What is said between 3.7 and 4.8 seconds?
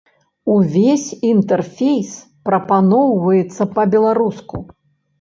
па-беларуску.